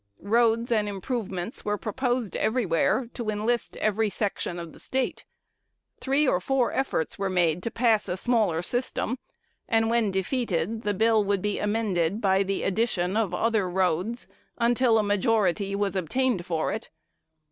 Roads 0.23 0.71
and 0.71 0.89
improvements 0.89 1.63
were 1.63 1.77
proposed 1.77 2.35
everywhere, 2.35 3.07
to 3.13 3.29
enlist 3.29 3.77
every 3.77 4.09
section 4.09 4.57
of 4.57 4.73
the 4.73 4.79
State. 4.79 5.25
Three 5.99 6.27
or 6.27 6.39
four 6.39 6.71
efforts 6.73 7.19
were 7.19 7.29
made 7.29 7.61
to 7.61 7.69
pass 7.69 8.09
a 8.09 8.17
smaller 8.17 8.63
system; 8.63 9.19
and, 9.69 9.91
when 9.91 10.09
defeated, 10.09 10.81
the 10.81 10.95
bill 10.95 11.23
would 11.25 11.43
be 11.43 11.59
amended 11.59 12.19
by 12.19 12.41
the 12.41 12.63
addition 12.63 13.15
of 13.15 13.31
other 13.31 13.69
roads, 13.69 14.27
until 14.57 14.97
a 14.97 15.03
majority 15.03 15.75
was 15.75 15.95
obtained 15.95 16.47
for 16.47 16.71
it. 16.73 16.89